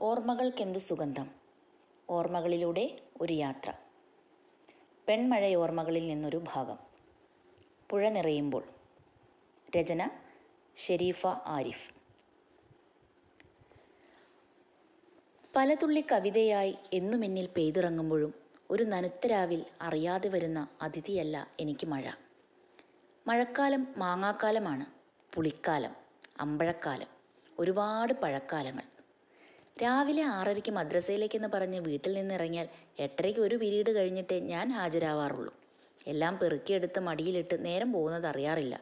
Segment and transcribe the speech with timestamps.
[0.00, 1.30] ഓർമ്മകൾക്കെന്ത് സുഗന്ധം?
[2.10, 3.72] ഓർമ്മകളിലൂടെ ഒരു യാത്ര.
[5.08, 6.78] പെൺമഴയോർമ്മകളിൽ നിന്നൊരു ഭാഗം.
[7.90, 8.64] പുഴ നിറയുമ്പോൾ.
[9.76, 10.08] രചന
[10.76, 11.90] ഷെരീഫ ആരിഫ്.
[15.56, 18.34] പലതുള്ളി കവിതയായി എന്നും എന്നിൽ പെയ്തിറങ്ങുമ്പോഴും
[18.70, 22.10] ഒരു നനുത്ത രാവിൽ അറിയാതെ വരുന്ന അതിഥിയല്ല എനിക്ക് മഴ.
[23.26, 24.86] മഴക്കാലം മാങ്ങാക്കാലമാണ്
[25.34, 25.96] പുളിക്കാലം
[26.40, 27.06] അമ്പഴക്കാലം
[27.58, 28.95] ഒരുപാട് പഴക്കാലങ്ങൾ.
[29.82, 35.54] രാവിലെ ആറരയ്ക്ക് മദ്രസയിലേക്കെന്ന് പറഞ്ഞ് വീട്ടിൽ നിന്നിറങ്ങിയാൽ എട്ടരയ്ക്ക് ഒരു പിരീഡ് കഴിഞ്ഞിട്ടേ ഞാൻ ഹാജരാവാറുള്ളൂ.
[36.06, 38.80] എല്ലാം പെറുക്കിയെടുത്ത് മടിയിലിട്ട് നേരം പോകുന്നത് അറിയാറില്ല.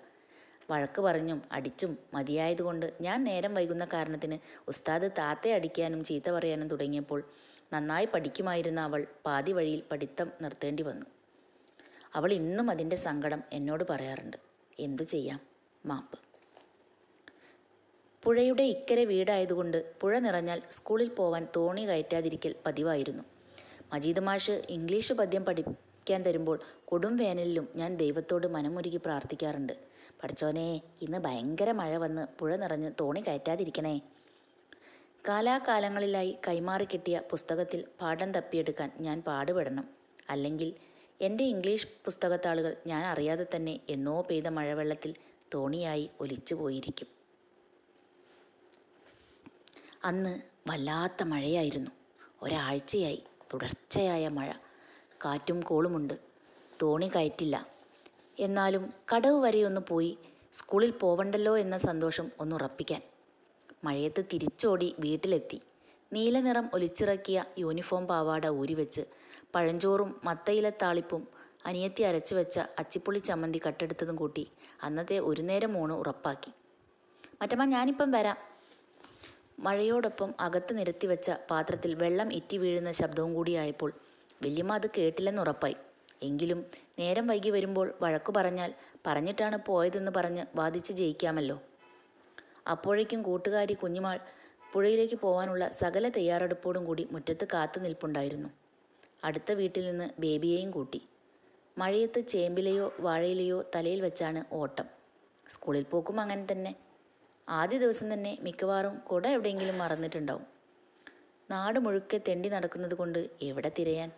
[0.71, 4.39] വഴക്ക് പറഞ്ഞും അടിച്ചും മതിയായതുകൊണ്ട് ഞാൻ നേരം വൈകുന്ന കാരണത്തിന്
[4.69, 7.25] ഉസ്താദ് താത്തെ അടിക്കാനും ചീത്ത പറയാനും തുടങ്ങിയപ്പോൾ
[7.73, 11.07] നന്നായി പഠിക്കുമായിരുന്ന അവൾ പാതി വഴിയിൽ പഠിത്തം നിർത്തേണ്ടി വന്നു.
[12.15, 14.37] അവൾ ഇന്നും അതിന്റെ സങ്കടം എന്നോട് പറയാറുണ്ട്.
[14.81, 15.41] എന്തു ചെയ്യാം?
[15.87, 16.24] മാപ്പ്.
[18.25, 23.25] പുഴയുടെ ഇക്കരെ വീടായതുകൊണ്ട് പുഴ നിറഞ്ഞാൽ സ്കൂളിൽ പോവാൻ തോണി കയറ്റാതിരിക്കൽ പതിവായിരുന്നു.
[23.93, 29.73] മജീദ് മാഷ് ഇംഗ്ലീഷ് പദ്യം പഠിക്കാൻ തരുമ്പോൾ കൊടും വേനലിലും ഞാൻ ദൈവത്തോട് മനമുരുകി പ്രാർത്ഥിക്കാറുണ്ട്.
[30.23, 34.01] പഠിച്ചോനെ ഇന്ന് ഭയങ്കര മഴ വന്ന് പുഴ നിറഞ്ഞ് തോണി കയറ്റാതിരിക്കണേ.
[35.29, 39.87] കാലാകാലങ്ങളിലായി കൈമാറി കിട്ടിയ പുസ്തകത്തിൽ പാഠം തപ്പിയെടുക്കാൻ ഞാൻ പാടുപെടണം.
[40.31, 40.73] അല്ലെങ്കിൽ
[41.21, 45.15] എന്റെ ഇംഗ്ലീഷ് പുസ്തകത്താളുകൾ ഞാൻ അറിയാതെ തന്നെ എന്നോ പെയ്ത മഴവെള്ളത്തിൽ
[45.55, 47.14] തോണിയായി ഒലിച്ചു പോയിരിക്കും
[50.05, 51.91] അന്ന് വല്ലാത്ത മഴയായിരുന്നു.
[52.43, 53.23] ഒരാഴ്ചയായി
[53.55, 54.49] തുടർച്ചയായ മഴ.
[55.25, 56.15] കാറ്റും കോളുമുണ്ട്.
[56.83, 57.67] തോണി കയറ്റില്ല.
[58.39, 60.19] എന്നാലും കടവ് വരെ ഒന്ന് പോയി
[60.53, 63.03] സ്കൂളിൽ പോവണ്ടല്ലോ എന്ന സന്തോഷം ഒന്ന് ഉറപ്പിക്കാൻ.
[63.85, 65.61] മഴയത്ത് തിരിച്ചോടി വീട്ടിലെത്തി.
[66.13, 69.05] നീലനിറം ഒലിച്ചിറക്കിയ യൂണിഫോം പാവാട ഊരിവെച്ച്
[69.55, 71.29] പഴഞ്ചോറും മത്തയില താളിപ്പും
[71.67, 74.45] അനിയത്തി അരച്ചു വെച്ച അച്ചിപ്പുളി ചമ്മന്തി കട്ടെടുത്തതും കൂട്ടി
[74.83, 76.51] അന്നത്തെ ഒരു നേരം ഊണ് ഉറപ്പാക്കി.
[77.43, 78.54] മറ്റമ്മ ഞാനിപ്പം വരാം.
[79.59, 83.95] മഴയോടൊപ്പം അകത്ത് നിരത്തി വെച്ച പാത്രത്തിൽ വെള്ളം ഇറ്റി വീഴുന്ന ശബ്ദവും കൂടിയായപ്പോൾ
[84.43, 85.77] വല്യമ്മ അത് കേട്ടില്ലെന്നുറപ്പായി
[86.23, 86.65] എങ്കിലും
[86.99, 88.75] നേരം വൈകി വരുമ്പോൾ വഴക്കു പറഞ്ഞാൽ
[89.07, 91.63] പറഞ്ഞിട്ടാണ് പോയതെന്ന് പറഞ്ഞ് വാദിച്ച് ജയിക്കാമല്ലോ.
[92.69, 94.21] അപ്പോഴേക്കും കൂട്ടുകാരി കുഞ്ഞുമാൾ
[94.73, 98.49] പുഴയിലേക്ക് പോകാനുള്ള സകല തയ്യാറെടുപ്പോടും കൂടി മുറ്റത്ത് കാത്തു നിൽപ്പുണ്ടായിരുന്നു.
[99.25, 101.01] അടുത്ത വീട്ടിൽ നിന്ന് ബേബിയെയും കൂട്ടി.
[101.79, 104.87] മഴയത്ത് ചേമ്പിലയോ വാഴയിലയോ തലയിൽ വെച്ചാണ് ഓട്ടം.
[105.49, 106.84] സ്കൂളിൽ പോക്കും അങ്ങനെ തന്നെ.
[107.49, 110.47] ആദ്യ ദിവസം തന്നെ മിക്കവാറും കുട എവിടെയെങ്കിലും മറന്നിട്ടുണ്ടാവും.
[111.51, 114.11] നാട് മുഴുക്കെ തെണ്ടി നടക്കുന്നത് കൊണ്ട് എവിടെ തിരയാൻ?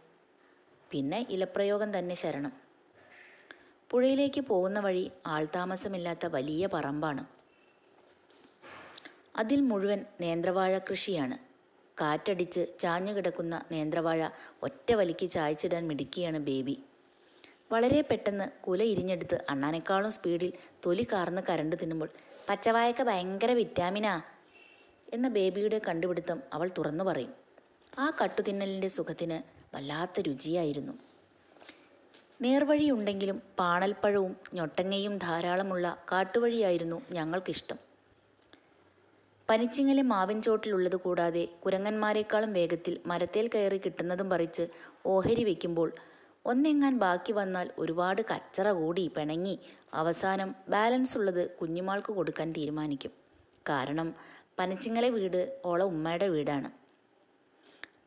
[0.90, 2.52] പിന്നെ ഇലപ്രയോഗം തന്നെ ശരണം.
[3.90, 7.24] പുഴയിലേക്ക് പോകുന്ന വഴി ആൾതാമസമില്ലാത്ത വലിയ പറമ്പാണ്.
[9.36, 11.36] അതിൽ മുഴുവൻ നേന്ത്രവാഴ കൃഷിയാണ്.
[12.00, 14.28] കാറ്റടിച്ച് ചാഞ്ഞു കിടക്കുന്ന നേന്ത്രവാഴ
[14.62, 16.76] ഒറ്റ വലിക്ക് ചായച്ചിടാൻ മിടുക്കിയാണ് ബേബി.
[17.70, 20.52] വളരെ പെട്ടെന്ന് കുല ഇരിഞ്ഞെടുത്ത് അണ്ണാനേക്കാളും സ്പീഡിൽ
[20.86, 22.10] തൊലി കാർന്ന് കരണ്ട് തിന്നുമ്പോൾ
[22.48, 24.22] പച്ചവായക്ക ഭയങ്കര വിറ്റാമിനാ
[25.12, 27.32] എന്ന ബേബിയുടെ കണ്ടുപിടുത്തം അവൾ തുറന്നു പറയും.
[27.98, 29.38] ആ കട്ടുതിന്നലിന്റെ സുഖത്തിന്
[29.76, 30.94] വല്ലാത്ത രുചിയായിരുന്നു.
[32.42, 37.78] നേർവഴിയുണ്ടെങ്കിലും പാണൽപ്പഴവും ഞൊട്ടങ്ങയും ധാരാളമുള്ള കാട്ടുവഴിയായിരുന്നു ഞങ്ങൾക്കിഷ്ടം.
[39.48, 44.68] പനിച്ചിങ്ങലെ മാവിൻ ചോട്ടിലുള്ളത് കൂടാതെ കുരങ്ങന്മാരെക്കാളും വേഗത്തിൽ മരത്തേൽ കയറി കിട്ടുന്നതും പറിച്ച്
[45.06, 45.90] ഓഹരി വയ്ക്കുമ്പോൾ
[46.46, 49.58] ഒന്നെങ്ങാൻ ബാക്കി വന്നാൽ ഒരുപാട് കച്ചറ കൂടി പിണങ്ങി
[49.94, 53.10] അവസാനം ബാലൻസ് ഉള്ളത് കുഞ്ഞുമാൾക്ക് കൊടുക്കാൻ തീരുമാനിക്കും.
[53.68, 54.14] കാരണം
[54.58, 56.70] പനച്ചിങ്ങലെ വീട് ഓള ഉമ്മയുടെ വീടാണ്.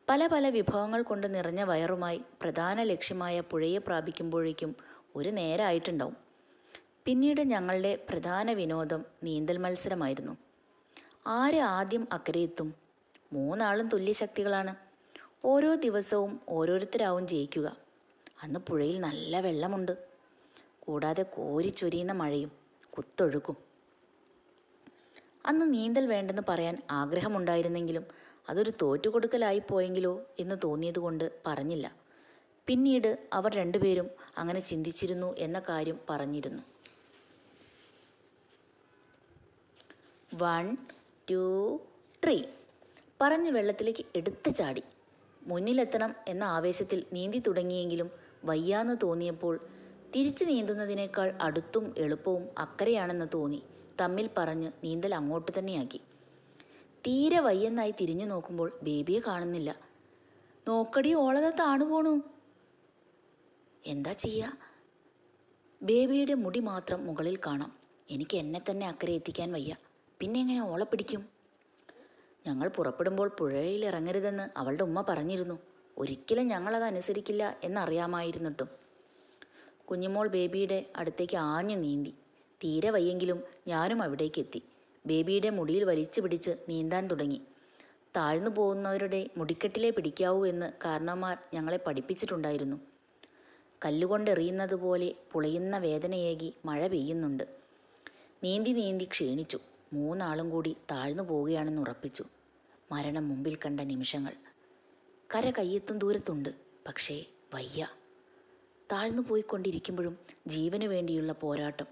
[0.08, 4.76] പല പല വിഭവങ്ങൾ കൊണ്ട് നിറഞ്ഞ വയറുമായി പ്രധാന ലക്ഷ്യമായ പുഴയെ പ്രാപിക്കുമ്പോഴേക്കും
[5.16, 6.16] ഒരു നേരമായിട്ടുണ്ടാവും
[7.04, 10.36] പിന്നീട് ഞങ്ങളുടെ പ്രധാന വിനോദം നീന്തൽ മത്സരമായിരുന്നു.
[11.26, 12.74] ആര് ആദ്യം അക്കരയെത്തും?
[13.32, 14.74] മൂന്നാളും തുല്യശക്തികളാണ്.
[15.44, 17.89] ഓരോ ദിവസവും ഓരോരുത്തരാവും ജയിക്കുക.
[18.42, 19.92] അന്ന് പുഴയിൽ നല്ല വെള്ളമുണ്ട്.
[20.80, 22.52] കൂടാതെ കോരിച്ചൊരിയുന്ന മഴയും
[22.90, 23.56] കുത്തൊഴുക്കും.
[25.46, 28.04] അന്ന് നീന്തൽ വേണ്ടെന്ന് പറയാൻ ആഗ്രഹമുണ്ടായിരുന്നെങ്കിലും
[28.48, 31.94] അതൊരു തോറ്റുകൊടുക്കലായി പോയെങ്കിലോ എന്ന് തോന്നിയതുകൊണ്ട് പറഞ്ഞില്ല.
[32.66, 36.62] പിന്നീട് അവർ രണ്ടുപേരും അങ്ങനെ ചിന്തിച്ചിരുന്നു എന്ന കാര്യം പറഞ്ഞിരുന്നു.
[40.34, 40.76] One
[41.30, 41.40] two
[42.24, 42.42] three.
[43.20, 44.82] പറഞ്ഞ് വെള്ളത്തിലേക്ക് എടുത്തു ചാടി.
[45.42, 49.60] മുന്നിലെത്തണം എന്ന ആവേശത്തിൽ നീന്തി തുടങ്ങിയെങ്കിലും വയ്യാന്ന് തോന്നിയപ്പോൾ
[50.16, 53.62] തിരിച്ചു നീന്തുന്നതിനേക്കാൾ അടുത്തും എളുപ്പവും അക്കരയാണെന്ന് തോന്നി.
[54.00, 56.00] തമ്മിൽ പറഞ്ഞ് നീന്തൽ അങ്ങോട്ട് തന്നെയാക്കി.
[57.06, 59.76] തീരെ വയ്യെന്നായി തിരിഞ്ഞു നോക്കുമ്പോൾ ബേബിയെ കാണുന്നില്ല.
[60.68, 62.22] നോക്കടി ഓളത താണു പോണു.
[63.86, 64.52] എന്താ ചെയ്യാ?
[65.82, 67.72] ബേബിയുടെ മുടി മാത്രം മുകളിൽ കാണാം.
[68.10, 69.76] എനിക്ക് എന്നെ തന്നെ അക്കരെ എത്തിക്കാൻ വയ്യ.
[70.20, 71.28] പിന്നെ എങ്ങനെ ഓളെ പിടിക്കും?
[72.46, 75.58] ഞങ്ങൾ പുറപ്പെടുമ്പോൾ പുഴയിൽ ഇറങ്ങരുതെന്ന് അവളുടെ ഉമ്മ പറഞ്ഞിരുന്നു.
[75.98, 78.68] ഒരിക്കലും ഞങ്ങളത് അനുസരിക്കില്ല എന്നറിയാമായിരുന്നിട്ടും.
[79.90, 82.14] കുഞ്ഞുമോൾ ബേബിയുടെ അടുത്തേക്ക് ആഞ്ഞു നീന്തി.
[82.64, 84.62] തീരെ വയ്യെങ്കിലും ഞാനും അവിടേക്ക് എത്തി.
[85.06, 87.40] ബേബിയുടെ മുടിയിൽ വലിച്ചു പിടിച്ച് നീന്താൻ തുടങ്ങി.
[88.16, 92.76] താഴ്ന്നു പോകുന്നവരുടെ മുടിക്കെട്ടിലെ പിടിക്കാവൂ എന്ന് കാരണവന്മാർ ഞങ്ങളെ പഠിപ്പിച്ചിട്ടുണ്ടായിരുന്നു.
[93.84, 97.44] കല്ലുകൊണ്ടെറിയുന്നത് പോലെ പുളയുന്ന വേദനയേകി മഴ പെയ്യുന്നുണ്ട്.
[98.44, 99.58] നീന്തി നീന്തി ക്ഷീണിച്ചു.
[99.92, 102.24] മൂന്നാളും കൂടി താഴ്ന്നു പോവുകയാണെന്ന് ഉറപ്പിച്ചു.
[102.92, 104.32] മരണം മുമ്പിൽ കണ്ട നിമിഷങ്ങൾ.
[105.34, 106.48] കര കയ്യെത്തും ദൂരത്തുണ്ട്.
[106.86, 107.24] പക്ഷേ
[107.54, 107.88] വയ്യ.
[108.92, 111.86] താഴ്ന്നു പോയിക്കൊണ്ടിരിക്കുമ്പോഴും ജീവന് വേണ്ടിയുള്ള പോരാട്ടം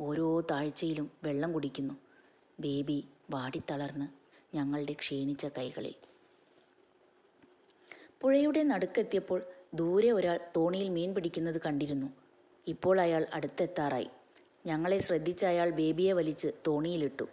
[0.00, 1.94] ഓരോ താഴ്ചയിലും വെള്ളം കുടിക്കുന്നു.
[2.60, 4.08] ബേബി വാടിത്തളർന്ന്
[4.56, 5.94] ഞങ്ങളുടെ ക്ഷീണിച്ച കൈകളിൽ.
[8.20, 9.42] പുഴയുടെ നടുക്കെത്തിയപ്പോൾ
[9.74, 12.06] ദൂരെ ഒരാൾ തോണിയിൽ മീൻ പിടിക്കുന്നത് കണ്ടിരുന്നു.
[12.66, 14.08] ഇപ്പോൾ അയാൾ അടുത്തെത്താറായി.
[14.66, 17.24] ഞങ്ങളെ ശ്രദ്ധിച്ച അയാൾ ബേബിയെ വലിച്ച് തോണിയിലിട്ടു.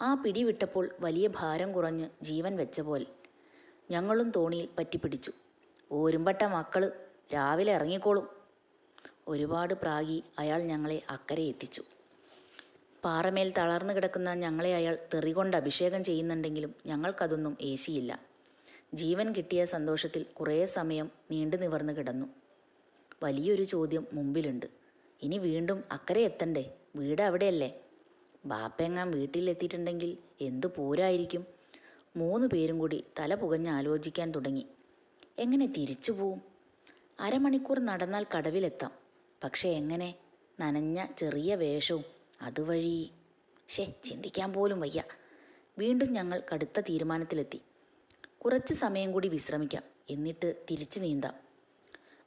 [0.00, 3.06] ആ പിടിവിട്ടപ്പോൾ വലിയ ഭാരം കുറഞ്ഞ് ജീവൻ വെച്ച പോലെ
[3.90, 5.32] ഞങ്ങളും തോണിയിൽ പറ്റിപ്പിടിച്ചു.
[5.92, 6.92] ഓരുമ്പട്ട മക്കൾ
[7.34, 8.28] രാവിലെ ഇറങ്ങിക്കോളും.
[9.28, 11.82] ഒരുപാട് പ്രാഗി അയാൾ ഞങ്ങളെ അക്കരെ എത്തിച്ചു.
[13.04, 18.20] പാറമേൽ തളർന്നു കിടക്കുന്ന ഞങ്ങളെ അയാൾ തെറികൊണ്ട് അഭിഷേകം ചെയ്യുന്നുണ്ടെങ്കിലും ഞങ്ങൾക്കതൊന്നും ഏശിയില്ല.
[18.94, 22.26] ജീവൻ കിട്ടിയ സന്തോഷത്തിൽ കുറേ സമയം നീണ്ടു നിവർന്നു കിടന്നു.
[23.22, 24.66] വലിയൊരു ചോദ്യം മുമ്പിലുണ്ട്.
[25.22, 26.74] ഇനി വീണ്ടും അക്കരെ എത്തണ്ടേ?
[26.96, 27.80] വീട് അവിടെയല്ലേ?
[28.46, 31.46] ബാപ്പെങ്ങാൻ വീട്ടിലെത്തിയിട്ടുണ്ടെങ്കിൽ എന്ത് പോരായിരിക്കും?
[32.16, 34.66] മൂന്ന് പേരും കൂടി തല പുകഞ്ഞ് ആലോചിക്കാൻ തുടങ്ങി.
[35.38, 36.42] എങ്ങനെ തിരിച്ചു പോവും?
[37.20, 38.90] അരമണിക്കൂർ നടന്നാൽ കടവിലെത്താം.
[39.44, 40.14] പക്ഷേ എങ്ങനെ?
[40.60, 42.04] നനഞ്ഞ ചെറിയ വേഷവും.
[42.42, 43.10] അതുവഴി.
[43.68, 45.02] ശേ ചിന്തിക്കാൻ പോലും വയ്യ.
[45.78, 47.60] വീണ്ടും ഞങ്ങൾ കടുത്ത തീരുമാനത്തിലെത്തി.
[48.44, 49.82] കുറച്ച് സമയം കൂടി വിശ്രമിക്കാം.
[50.10, 51.34] എന്നിട്ട് തിരിച്ചു നീന്താം.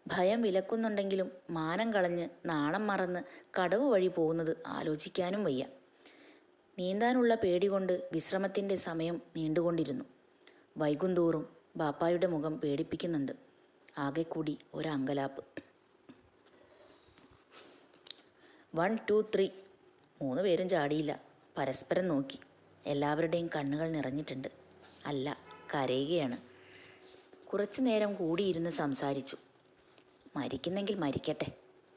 [0.08, 3.20] ഭയം വിലക്കുന്നുണ്ടെങ്കിലും മാനം കളഞ്ഞ് നാണം മറന്ന്
[3.60, 5.66] കടവ് വഴി പോകുന്നത് ആലോചിക്കാനും വയ്യ.
[6.80, 10.06] നീന്താനുള്ള പേടി കൊണ്ട് വിശ്രമത്തിന്റെ സമയം നീണ്ടുകൊണ്ടിരുന്നു.
[10.78, 13.32] വൈകുന്തോറും ബാപ്പായുടെ മുഖം പേടിപ്പിക്കുന്നുണ്ട്.
[13.98, 15.44] ആകെ കൂടി ഒരങ്കലാപ്പ്
[18.76, 19.50] വൺ ടു ത്രീ.
[20.22, 21.22] മൂന്ന് പേരും ചാടിയില്ല.
[21.58, 22.40] പരസ്പരം നോക്കി.
[22.86, 24.48] എല്ലാവരുടെയും കണ്ണുകൾ നിറഞ്ഞിട്ടുണ്ട്.
[25.06, 25.38] അല്ല
[25.76, 26.38] കരയുകയാണ്.
[27.48, 29.38] കുറച്ചു നേരം കൂടിയിരുന്ന് സംസാരിച്ചു.
[30.36, 31.52] മരിക്കുന്നെങ്കിൽ മരിക്കട്ടെ.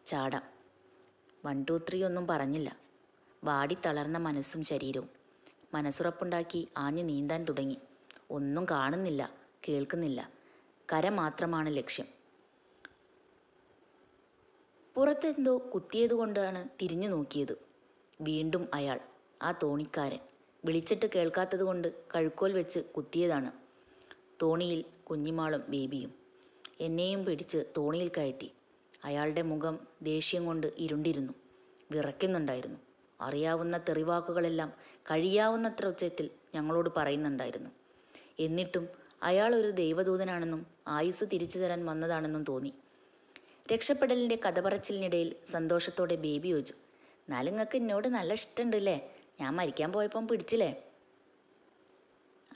[0.06, 0.42] ചാടാം.
[1.46, 2.88] വൺ ടു ത്രീ ഒന്നും പറഞ്ഞില്ല.
[3.44, 5.08] വാടി തളർന്ന മനസ്സും ശരീരവും.
[5.75, 7.79] മനസ്സുറപ്പുണ്ടാക്കി ആഞ്ഞു നീന്താൻ തുടങ്ങി.
[8.31, 9.32] ഒന്നും കാണുന്നില്ല
[9.69, 10.31] കേൾക്കുന്നില്ല.
[10.93, 12.06] കര മാത്രമാണ് ലക്ഷ്യം.
[14.94, 17.58] പുറത്തെന്തോ കുത്തിയതുകൊണ്ടാണ് തിരിഞ്ഞു നോക്കിയത്.
[18.20, 19.00] വീണ്ടും അയാൾ
[19.43, 20.19] ആ തോണിക്കാരൻ
[20.64, 23.52] വിളിച്ചിട്ട് കേൾക്കാത്തതുകൊണ്ട് കഴുക്കോൽ വെച്ച് കുത്തിയതാണ്.
[24.43, 26.14] തോണിയിൽ കുഞ്ഞിമാളും ബേബിയും.
[26.81, 28.52] എന്നെയും പിടിച്ച് തോണിയിൽ കയറ്റി.
[29.05, 31.32] അയാളുടെ മുഖം ദേഷ്യം കൊണ്ട് ഇരുണ്ടിരുന്നു.
[31.90, 32.88] വിറയ്ക്കുന്നുണ്ടായിരുന്നു.
[33.20, 34.72] അറിയാവുന്ന തെറിവാക്കുകളെല്ലാം
[35.10, 37.70] കഴിയാവുന്നത്ര ഉച്ചത്തിൽ ഞങ്ങളോട് പറയുന്നുണ്ടായിരുന്നു.
[38.40, 38.88] എന്നിട്ടും
[39.22, 42.74] അയാൾ ഒരു ദൈവദൂതനാണെന്നും ആയുസ് തിരിച്ചു തരാൻ വന്നതാണെന്നും തോന്നി.
[43.72, 46.74] രക്ഷപ്പെടലിന്റെ കഥ പറച്ചിലിനിടയിൽ സന്തോഷത്തോടെ ബേബി ചോദിച്ചു
[47.46, 49.10] നിങ്ങൾക്ക് എന്നോട് നല്ല ഇഷ്ടമുണ്ടല്ലേ?
[49.40, 50.84] ഞാൻ മരിക്കാൻ പോയപ്പം പിടിച്ചില്ലേ?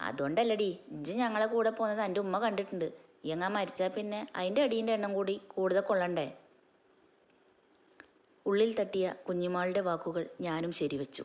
[0.01, 2.93] അതുകൊണ്ടല്ലടി ഇജ് ഞങ്ങളെ കൂടെ പോകുന്നത് എന്റെ ഉമ്മ കണ്ടിട്ടുണ്ട്.
[3.25, 6.42] ഇയങ്ങാ മരിച്ചാൽ പിന്നെ അതിന്റെ അടീന്റെ എണ്ണം കൂടി കൂടുതൽ കൊള്ളണ്ടേ?
[8.47, 11.25] ഉള്ളിൽ തട്ടിയ കുഞ്ഞിമാളുടെ വാക്കുകൾ ഞാനും ശരിവച്ചു.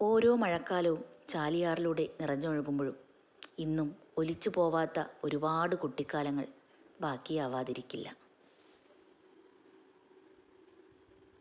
[0.00, 2.96] ഓരോ മഴക്കാലവും ചാലിയാറിലൂടെ നിറഞ്ഞൊഴുകുമ്പോഴും
[3.58, 3.88] ഇന്നും
[4.18, 6.46] ഒലിച്ചു പോവാത്ത ഒരുപാട് കുട്ടിക്കാലങ്ങൾ
[7.00, 8.27] ബാക്കിയാവാതിരിക്കില്ല.